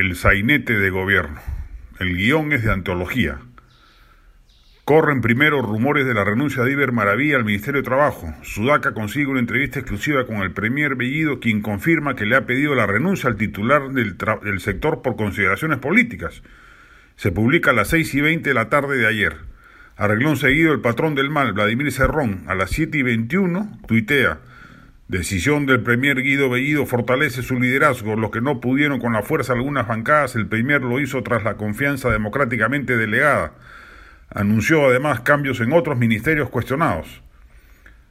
[0.00, 1.42] El sainete de gobierno.
[1.98, 3.38] El guion es de antología.
[4.86, 8.32] Corren primero rumores de la renuncia de Iber Maravilla al Ministerio de Trabajo.
[8.42, 12.74] Sudaca consigue una entrevista exclusiva con el Premier Bellido, quien confirma que le ha pedido
[12.74, 16.42] la renuncia al titular del, del sector por consideraciones políticas.
[17.16, 19.36] Se publica a las 6 y 20 de la tarde de ayer.
[19.98, 24.38] Arreglón seguido, el patrón del mal, Vladimir Cerrón, a las 7 y 21, tuitea.
[25.10, 28.14] Decisión del Premier Guido Bellido fortalece su liderazgo.
[28.14, 31.56] Los que no pudieron con la fuerza algunas bancadas, el Premier lo hizo tras la
[31.56, 33.54] confianza democráticamente delegada.
[34.32, 37.24] Anunció además cambios en otros ministerios cuestionados.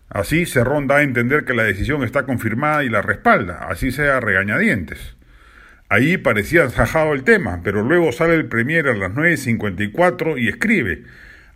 [0.09, 4.20] Así Cerrón da a entender que la decisión está confirmada y la respalda, así sea
[4.20, 5.16] regañadientes.
[5.88, 11.05] Ahí parecía zajado el tema, pero luego sale el Premier a las 9.54 y escribe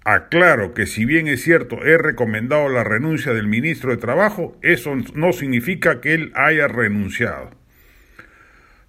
[0.05, 4.95] Aclaro que si bien es cierto he recomendado la renuncia del ministro de Trabajo, eso
[5.15, 7.51] no significa que él haya renunciado.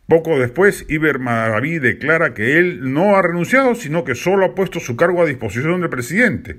[0.08, 4.80] Poco después, Iber Maraví declara que él no ha renunciado, sino que solo ha puesto
[4.80, 6.56] su cargo a disposición del presidente.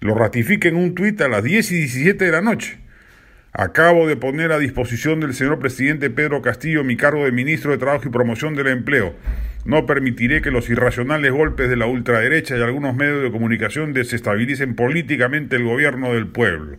[0.00, 2.78] Lo ratifica en un tuit a las 10 y 17 de la noche.
[3.52, 7.78] Acabo de poner a disposición del señor presidente Pedro Castillo mi cargo de ministro de
[7.78, 9.14] Trabajo y Promoción del Empleo.
[9.64, 14.74] No permitiré que los irracionales golpes de la ultraderecha y algunos medios de comunicación desestabilicen
[14.74, 16.78] políticamente el gobierno del pueblo.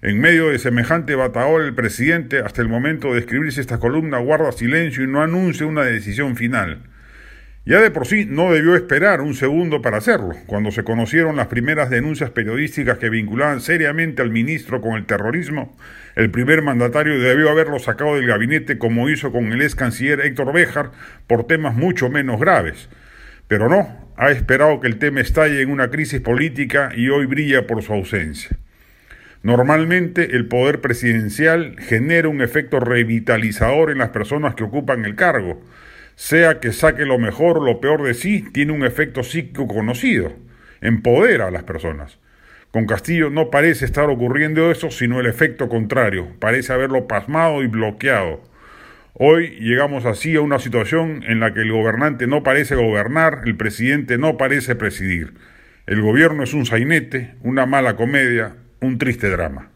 [0.00, 4.52] En medio de semejante bataol, el presidente, hasta el momento de escribirse esta columna, guarda
[4.52, 6.84] silencio y no anuncia una decisión final.
[7.64, 11.48] Ya de por sí no debió esperar un segundo para hacerlo, cuando se conocieron las
[11.48, 15.76] primeras denuncias periodísticas que vinculaban seriamente al ministro con el terrorismo,
[16.16, 20.52] el primer mandatario debió haberlo sacado del gabinete como hizo con el ex canciller Héctor
[20.52, 20.92] Béjar
[21.26, 22.88] por temas mucho menos graves.
[23.48, 27.66] Pero no, ha esperado que el tema estalle en una crisis política y hoy brilla
[27.66, 28.56] por su ausencia.
[29.42, 35.62] Normalmente el poder presidencial genera un efecto revitalizador en las personas que ocupan el cargo,
[36.18, 40.32] sea que saque lo mejor o lo peor de sí, tiene un efecto psíquico conocido,
[40.80, 42.18] empodera a las personas.
[42.72, 47.68] Con Castillo no parece estar ocurriendo eso, sino el efecto contrario, parece haberlo pasmado y
[47.68, 48.42] bloqueado.
[49.14, 53.56] Hoy llegamos así a una situación en la que el gobernante no parece gobernar, el
[53.56, 55.34] presidente no parece presidir.
[55.86, 59.70] El gobierno es un sainete, una mala comedia, un triste drama.